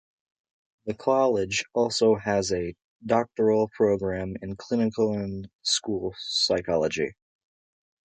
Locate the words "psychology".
6.17-7.13